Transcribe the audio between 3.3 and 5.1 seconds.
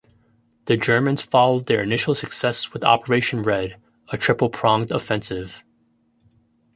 Red, a triple-pronged